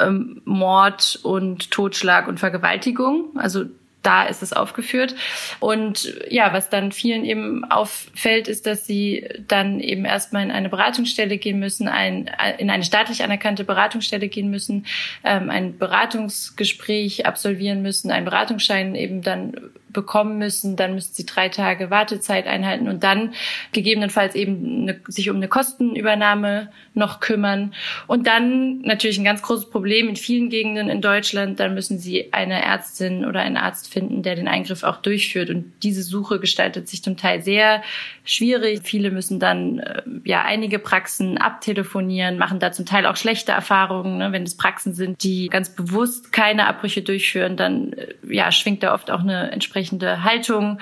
[0.00, 3.36] ähm, Mord und Totschlag und Vergewaltigung.
[3.36, 3.66] Also
[4.06, 5.16] da ist es aufgeführt.
[5.58, 10.68] Und ja, was dann vielen eben auffällt, ist, dass sie dann eben erstmal in eine
[10.68, 14.86] Beratungsstelle gehen müssen, ein, in eine staatlich anerkannte Beratungsstelle gehen müssen,
[15.24, 19.56] ähm, ein Beratungsgespräch absolvieren müssen, einen Beratungsschein eben dann
[19.96, 23.32] bekommen müssen, dann müssen sie drei Tage Wartezeit einhalten und dann
[23.72, 27.74] gegebenenfalls eben eine, sich um eine Kostenübernahme noch kümmern.
[28.06, 32.32] Und dann natürlich ein ganz großes Problem in vielen Gegenden in Deutschland, dann müssen sie
[32.32, 35.50] eine Ärztin oder einen Arzt finden, der den Eingriff auch durchführt.
[35.50, 37.82] Und diese Suche gestaltet sich zum Teil sehr
[38.24, 38.80] schwierig.
[38.82, 44.18] Viele müssen dann äh, ja einige Praxen abtelefonieren, machen da zum Teil auch schlechte Erfahrungen.
[44.18, 44.32] Ne?
[44.32, 48.92] Wenn es Praxen sind, die ganz bewusst keine Abbrüche durchführen, dann äh, ja schwingt da
[48.92, 50.78] oft auch eine entsprechende Haltung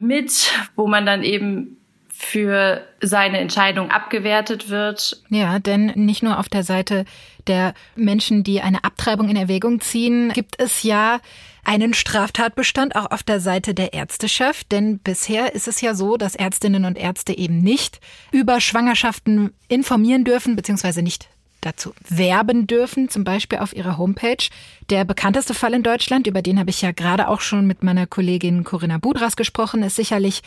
[0.00, 1.76] mit, wo man dann eben
[2.20, 5.22] für seine Entscheidung abgewertet wird.
[5.30, 7.06] Ja, denn nicht nur auf der Seite
[7.46, 11.20] der Menschen, die eine Abtreibung in Erwägung ziehen, gibt es ja
[11.64, 16.34] einen Straftatbestand auch auf der Seite der Ärzteschaft, denn bisher ist es ja so, dass
[16.34, 18.00] Ärztinnen und Ärzte eben nicht
[18.32, 21.28] über Schwangerschaften informieren dürfen, beziehungsweise nicht
[21.60, 24.48] dazu werben dürfen, zum Beispiel auf ihrer Homepage.
[24.88, 28.06] Der bekannteste Fall in Deutschland, über den habe ich ja gerade auch schon mit meiner
[28.06, 30.42] Kollegin Corinna Budras gesprochen, ist sicherlich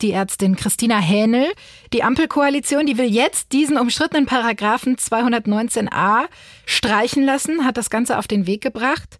[0.00, 1.46] die Ärztin Christina Hähnel.
[1.92, 6.26] Die Ampelkoalition, die will jetzt diesen umstrittenen Paragraphen 219a
[6.66, 9.18] streichen lassen, hat das Ganze auf den Weg gebracht.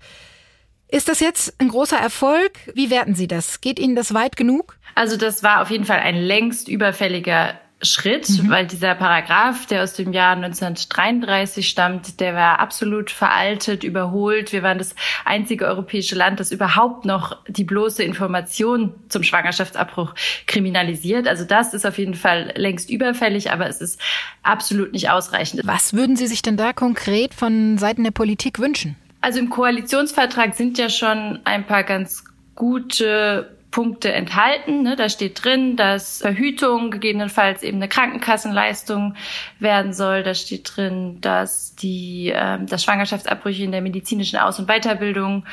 [0.91, 2.53] Ist das jetzt ein großer Erfolg?
[2.75, 3.61] Wie werten Sie das?
[3.61, 4.79] Geht Ihnen das weit genug?
[4.95, 8.51] Also das war auf jeden Fall ein längst überfälliger Schritt, mhm.
[8.51, 14.53] weil dieser Paragraph, der aus dem Jahr 1933 stammt, der war absolut veraltet, überholt.
[14.53, 20.15] Wir waren das einzige europäische Land, das überhaupt noch die bloße Information zum Schwangerschaftsabbruch
[20.47, 21.29] kriminalisiert.
[21.29, 24.01] Also das ist auf jeden Fall längst überfällig, aber es ist
[24.43, 25.63] absolut nicht ausreichend.
[25.65, 28.97] Was würden Sie sich denn da konkret von Seiten der Politik wünschen?
[29.21, 32.25] Also im Koalitionsvertrag sind ja schon ein paar ganz
[32.57, 34.83] gute Punkte enthalten.
[34.83, 34.97] Ne?
[34.97, 39.15] Da steht drin, dass Verhütung gegebenenfalls eben eine Krankenkassenleistung
[39.61, 40.25] werden soll.
[40.25, 45.45] Da steht drin, dass die, ähm, dass Schwangerschaftsabbrüche in der medizinischen Aus- und Weiterbildung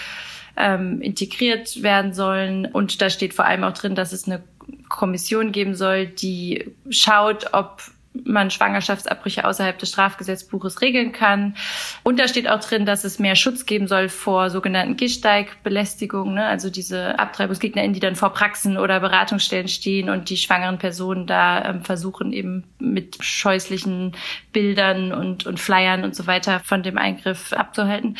[0.57, 2.65] ähm, integriert werden sollen.
[2.65, 4.41] Und da steht vor allem auch drin, dass es eine
[4.89, 7.83] Kommission geben soll, die schaut, ob
[8.23, 11.55] man Schwangerschaftsabbrüche außerhalb des Strafgesetzbuches regeln kann.
[12.03, 16.45] Und da steht auch drin, dass es mehr Schutz geben soll vor sogenannten Gehsteigbelästigungen, ne?
[16.45, 21.65] also diese AbtreibungsgegnerInnen, die dann vor Praxen oder Beratungsstellen stehen und die schwangeren Personen da
[21.65, 24.13] ähm, versuchen eben mit scheußlichen
[24.53, 28.17] Bildern und, und Flyern und so weiter von dem Eingriff abzuhalten.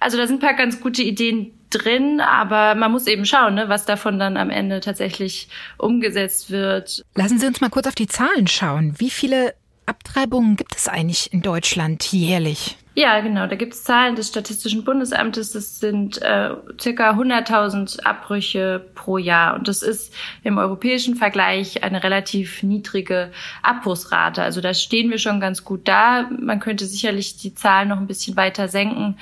[0.00, 3.68] Also da sind ein paar ganz gute Ideen drin, aber man muss eben schauen, ne,
[3.68, 7.04] was davon dann am Ende tatsächlich umgesetzt wird.
[7.14, 8.94] Lassen Sie uns mal kurz auf die Zahlen schauen.
[8.98, 9.54] Wie viele
[9.86, 12.76] Abtreibungen gibt es eigentlich in Deutschland jährlich?
[12.98, 13.46] Ja, genau.
[13.46, 15.52] Da gibt es Zahlen des Statistischen Bundesamtes.
[15.52, 16.50] Das sind äh,
[16.80, 19.54] circa 100.000 Abbrüche pro Jahr.
[19.54, 23.30] Und das ist im europäischen Vergleich eine relativ niedrige
[23.62, 24.42] Abbruchsrate.
[24.42, 26.28] Also da stehen wir schon ganz gut da.
[26.40, 29.16] Man könnte sicherlich die Zahlen noch ein bisschen weiter senken,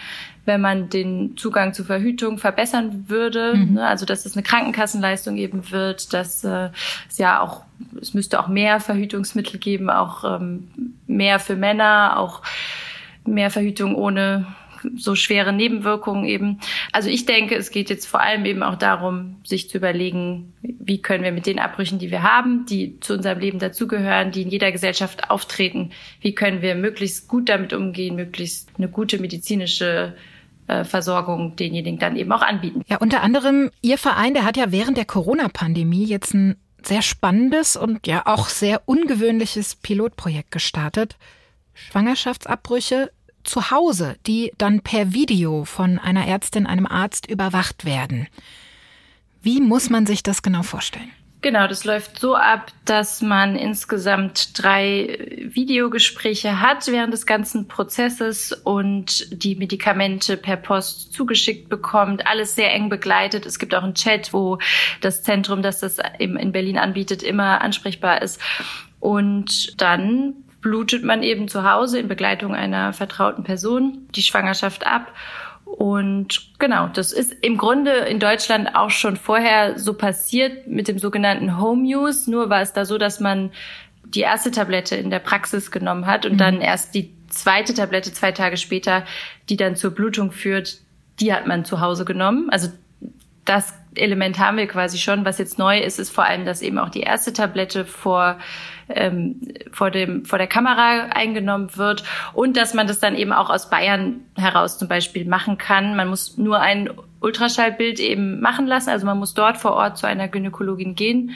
[0.47, 3.55] wenn man den Zugang zur Verhütung verbessern würde.
[3.55, 3.75] Mhm.
[3.75, 3.87] Ne?
[3.87, 6.71] Also dass es eine Krankenkassenleistung geben wird, dass äh,
[7.09, 7.63] es ja auch
[8.01, 10.69] es müsste auch mehr Verhütungsmittel geben, auch ähm,
[11.07, 12.43] mehr für Männer, auch
[13.25, 14.47] mehr Verhütung ohne
[14.95, 16.61] so schwere Nebenwirkungen eben.
[16.93, 21.03] Also ich denke, es geht jetzt vor allem eben auch darum, sich zu überlegen, wie
[21.03, 24.51] können wir mit den Abbrüchen, die wir haben, die zu unserem Leben dazugehören, die in
[24.51, 30.15] jeder Gesellschaft auftreten, wie können wir möglichst gut damit umgehen, möglichst eine gute medizinische
[30.85, 32.83] Versorgung denjenigen dann eben auch anbieten.
[32.87, 37.77] Ja, unter anderem Ihr Verein, der hat ja während der Corona-Pandemie jetzt ein sehr spannendes
[37.77, 41.17] und ja auch sehr ungewöhnliches Pilotprojekt gestartet.
[41.75, 43.11] Schwangerschaftsabbrüche
[43.45, 48.27] zu Hause, die dann per Video von einer Ärztin, einem Arzt überwacht werden.
[49.43, 51.11] Wie muss man sich das genau vorstellen?
[51.47, 58.51] Genau, das läuft so ab, dass man insgesamt drei Videogespräche hat während des ganzen Prozesses
[58.51, 62.27] und die Medikamente per Post zugeschickt bekommt.
[62.27, 63.47] Alles sehr eng begleitet.
[63.47, 64.59] Es gibt auch einen Chat, wo
[65.03, 68.41] das Zentrum, das das in Berlin anbietet, immer ansprechbar ist.
[68.99, 75.13] Und dann blutet man eben zu Hause in Begleitung einer vertrauten Person die Schwangerschaft ab.
[75.77, 80.99] Und genau, das ist im Grunde in Deutschland auch schon vorher so passiert mit dem
[80.99, 82.31] sogenannten Home Use.
[82.31, 83.51] Nur war es da so, dass man
[84.05, 86.39] die erste Tablette in der Praxis genommen hat und mhm.
[86.39, 89.05] dann erst die zweite Tablette zwei Tage später,
[89.51, 90.79] die dann zur Blutung führt,
[91.21, 92.49] die hat man zu Hause genommen.
[92.49, 92.69] Also
[93.45, 95.27] das Element haben wir quasi schon.
[95.27, 98.39] Was jetzt neu ist, ist vor allem, dass eben auch die erste Tablette vor
[98.89, 99.41] ähm,
[99.73, 103.71] vor dem vor der Kamera eingenommen wird und dass man das dann eben auch aus
[103.71, 105.97] Bayern heraus zum Beispiel machen kann.
[105.97, 110.07] Man muss nur ein Ultraschallbild eben machen lassen, also man muss dort vor Ort zu
[110.07, 111.33] einer Gynäkologin gehen,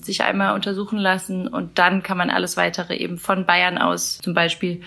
[0.00, 4.34] sich einmal untersuchen lassen und dann kann man alles weitere eben von Bayern aus zum
[4.34, 4.80] Beispiel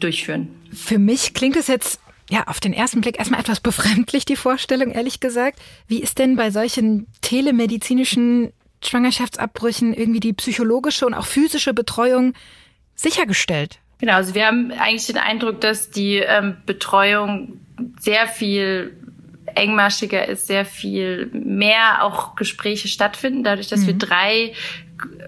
[0.00, 0.48] durchführen.
[0.72, 2.00] Für mich klingt es jetzt
[2.30, 5.58] ja auf den ersten Blick erstmal etwas befremdlich, die Vorstellung, ehrlich gesagt.
[5.86, 8.52] Wie ist denn bei solchen telemedizinischen
[8.82, 12.34] Schwangerschaftsabbrüchen irgendwie die psychologische und auch physische Betreuung
[12.94, 13.78] sichergestellt?
[13.98, 17.60] Genau, also wir haben eigentlich den Eindruck, dass die ähm, Betreuung
[17.98, 18.96] sehr viel
[19.54, 23.86] engmaschiger ist, sehr viel mehr auch Gespräche stattfinden, dadurch, dass mhm.
[23.86, 24.52] wir drei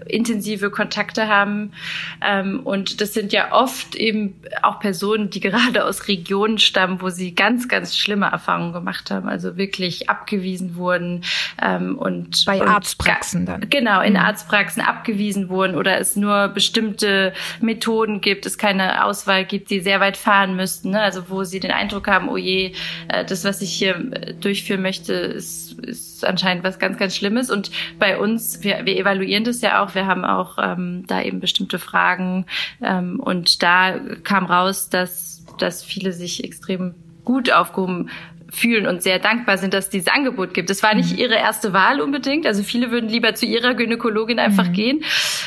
[0.07, 1.73] intensive Kontakte haben.
[2.21, 7.09] Ähm, und das sind ja oft eben auch Personen, die gerade aus Regionen stammen, wo
[7.09, 11.23] sie ganz, ganz schlimme Erfahrungen gemacht haben, also wirklich abgewiesen wurden
[11.61, 13.69] ähm, und bei und Arztpraxen dann.
[13.69, 14.19] Genau, in mhm.
[14.19, 19.99] Arztpraxen abgewiesen wurden oder es nur bestimmte Methoden gibt, es keine Auswahl gibt, die sehr
[19.99, 20.91] weit fahren müssten.
[20.91, 21.01] Ne?
[21.01, 22.73] Also wo sie den Eindruck haben, oh je,
[23.07, 27.49] äh, das, was ich hier äh, durchführen möchte, ist, ist anscheinend was ganz, ganz Schlimmes.
[27.49, 29.90] Und bei uns, wir, wir evaluieren das ja auch.
[29.95, 32.45] Wir haben auch ähm, da eben bestimmte Fragen.
[32.81, 38.09] Ähm, und da kam raus, dass, dass viele sich extrem gut aufgehoben
[38.51, 40.69] fühlen und sehr dankbar sind, dass dieses Angebot gibt.
[40.69, 41.19] Das war nicht mhm.
[41.19, 42.45] ihre erste Wahl unbedingt.
[42.45, 44.73] Also viele würden lieber zu ihrer Gynäkologin einfach mhm.
[44.73, 45.03] gehen,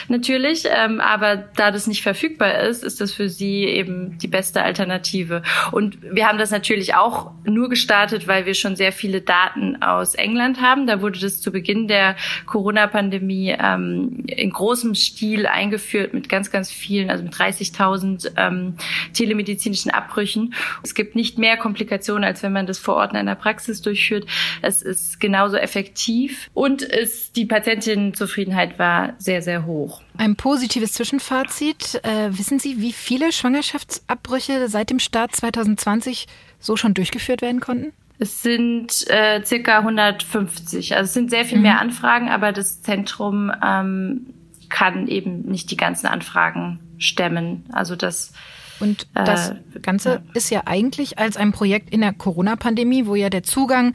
[0.09, 0.65] natürlich.
[0.67, 5.43] Ähm, aber da das nicht verfügbar ist, ist das für sie eben die beste Alternative.
[5.71, 10.15] Und wir haben das natürlich auch nur gestartet, weil wir schon sehr viele Daten aus
[10.15, 10.87] England haben.
[10.87, 16.71] Da wurde das zu Beginn der Corona-Pandemie ähm, in großem Stil eingeführt mit ganz, ganz
[16.71, 18.77] vielen, also mit 30.000 ähm,
[19.13, 20.55] telemedizinischen Abbrüchen.
[20.83, 23.83] Es gibt nicht mehr Komplikationen, als wenn man das vor vor Ort in einer Praxis
[23.83, 24.25] durchführt.
[24.63, 30.01] Es ist genauso effektiv und es, die Patientinnenzufriedenheit war sehr, sehr hoch.
[30.17, 32.01] Ein positives Zwischenfazit.
[32.05, 36.27] Äh, wissen Sie, wie viele Schwangerschaftsabbrüche seit dem Start 2020
[36.61, 37.93] so schon durchgeführt werden konnten?
[38.21, 40.95] Es sind äh, circa 150.
[40.95, 41.81] Also es sind sehr viel mehr mhm.
[41.81, 44.27] Anfragen, aber das Zentrum ähm,
[44.69, 47.65] kann eben nicht die ganzen Anfragen stemmen.
[47.73, 48.33] Also das
[48.81, 50.23] und das äh, Ganze ja.
[50.35, 53.95] ist ja eigentlich als ein Projekt in der Corona-Pandemie, wo ja der Zugang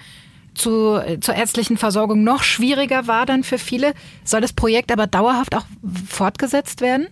[0.54, 3.94] zu, äh, zur ärztlichen Versorgung noch schwieriger war dann für viele.
[4.24, 5.66] Soll das Projekt aber dauerhaft auch
[6.08, 7.08] fortgesetzt werden?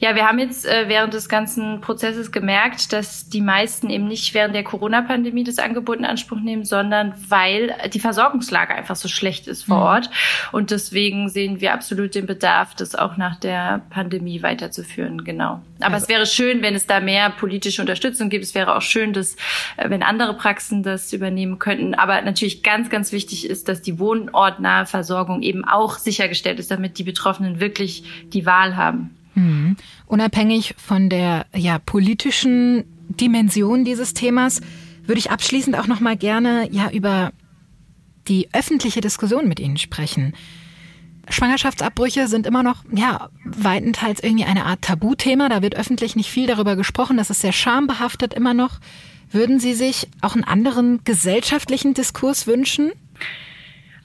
[0.00, 4.34] Ja, wir haben jetzt äh, während des ganzen Prozesses gemerkt, dass die meisten eben nicht
[4.34, 9.46] während der Corona-Pandemie das Angebot in Anspruch nehmen, sondern weil die Versorgungslage einfach so schlecht
[9.46, 9.82] ist vor mhm.
[9.82, 10.10] Ort.
[10.52, 15.24] Und deswegen sehen wir absolut den Bedarf, das auch nach der Pandemie weiterzuführen.
[15.24, 15.62] Genau.
[15.80, 16.04] Aber also.
[16.04, 18.44] es wäre schön, wenn es da mehr politische Unterstützung gibt.
[18.44, 19.36] Es wäre auch schön, dass,
[19.76, 21.94] äh, wenn andere Praxen das übernehmen könnten.
[21.94, 26.98] Aber natürlich ganz, ganz wichtig ist, dass die wohnortnahe Versorgung eben auch sichergestellt ist, damit
[26.98, 29.16] die Betroffenen wirklich die Wahl haben.
[29.34, 29.76] Mhm.
[30.06, 34.60] Unabhängig von der ja, politischen Dimension dieses Themas
[35.04, 37.32] würde ich abschließend auch noch mal gerne ja über
[38.28, 40.34] die öffentliche Diskussion mit Ihnen sprechen.
[41.28, 45.48] Schwangerschaftsabbrüche sind immer noch, ja, weitenteils irgendwie eine Art Tabuthema.
[45.48, 47.16] Da wird öffentlich nicht viel darüber gesprochen.
[47.16, 48.78] Das ist sehr schambehaftet immer noch.
[49.30, 52.92] Würden Sie sich auch einen anderen gesellschaftlichen Diskurs wünschen?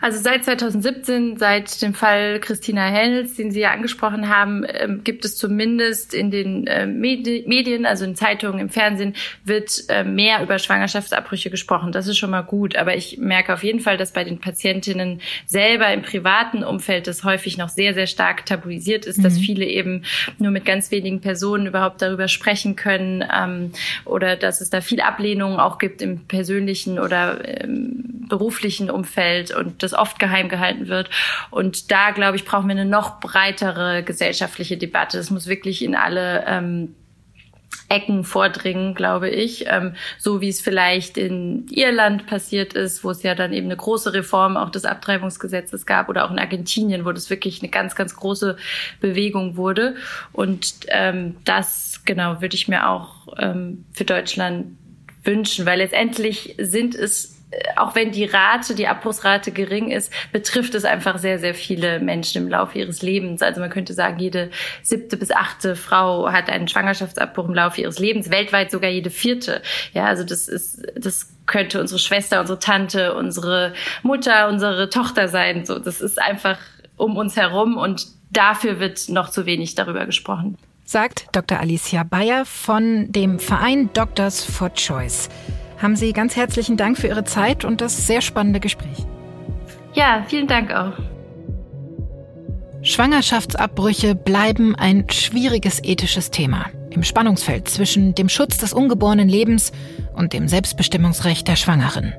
[0.02, 5.26] Also seit 2017, seit dem Fall Christina Hennels, den Sie ja angesprochen haben, ähm, gibt
[5.26, 10.58] es zumindest in den äh, Medien, also in Zeitungen, im Fernsehen, wird äh, mehr über
[10.58, 11.92] Schwangerschaftsabbrüche gesprochen.
[11.92, 12.78] Das ist schon mal gut.
[12.78, 17.26] Aber ich merke auf jeden Fall, dass bei den Patientinnen selber im privaten Umfeld das
[17.26, 19.24] häufig noch sehr, sehr stark tabuisiert ist, mhm.
[19.24, 20.04] dass viele eben
[20.38, 23.74] nur mit ganz wenigen Personen überhaupt darüber sprechen können ähm,
[24.06, 29.84] oder dass es da viel Ablehnung auch gibt im persönlichen oder ähm, beruflichen Umfeld und
[29.92, 31.10] das oft geheim gehalten wird.
[31.50, 35.18] Und da, glaube ich, brauchen wir eine noch breitere gesellschaftliche Debatte.
[35.18, 36.96] Es muss wirklich in alle ähm,
[37.90, 43.24] Ecken vordringen, glaube ich, ähm, so wie es vielleicht in Irland passiert ist, wo es
[43.24, 47.12] ja dann eben eine große Reform auch des Abtreibungsgesetzes gab oder auch in Argentinien, wo
[47.12, 48.58] das wirklich eine ganz, ganz große
[49.00, 49.96] Bewegung wurde.
[50.32, 54.78] Und ähm, das, genau, würde ich mir auch ähm, für Deutschland
[55.24, 57.39] wünschen, weil letztendlich sind es
[57.78, 62.44] auch wenn die Rate, die Abbruchsrate gering ist, betrifft es einfach sehr, sehr viele Menschen
[62.44, 63.42] im Laufe ihres Lebens.
[63.42, 64.52] Also man könnte sagen, jede
[64.84, 69.62] siebte bis achte Frau hat einen Schwangerschaftsabbruch im Laufe ihres Lebens, weltweit sogar jede vierte.
[69.94, 75.66] Ja, also das ist, das könnte unsere Schwester, unsere Tante, unsere Mutter, unsere Tochter sein.
[75.66, 76.60] So, das ist einfach
[76.98, 80.58] um uns herum und dafür wird noch zu wenig darüber gesprochen.
[80.86, 81.60] Sagt Dr.
[81.60, 85.30] Alicia Bayer von dem Verein Doctors for Choice
[85.82, 89.06] haben Sie ganz herzlichen Dank für Ihre Zeit und das sehr spannende Gespräch.
[89.94, 90.94] Ja, vielen Dank auch.
[92.82, 99.72] Schwangerschaftsabbrüche bleiben ein schwieriges ethisches Thema im Spannungsfeld zwischen dem Schutz des ungeborenen Lebens
[100.14, 102.14] und dem Selbstbestimmungsrecht der Schwangeren.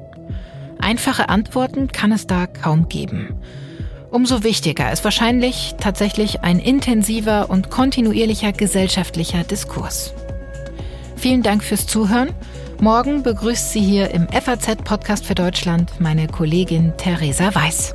[0.78, 3.34] Einfache Antworten kann es da kaum geben.
[4.10, 10.14] Umso wichtiger ist wahrscheinlich tatsächlich ein intensiver und kontinuierlicher gesellschaftlicher Diskurs.
[11.16, 12.30] Vielen Dank fürs Zuhören
[12.80, 17.94] Morgen begrüßt sie hier im FAZ-Podcast für Deutschland meine Kollegin Theresa Weiß.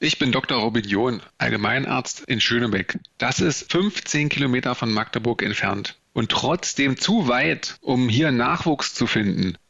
[0.00, 0.58] Ich bin Dr.
[0.58, 2.98] Robin John, Allgemeinarzt in Schönebeck.
[3.18, 9.06] Das ist 15 Kilometer von Magdeburg entfernt und trotzdem zu weit, um hier Nachwuchs zu
[9.06, 9.56] finden.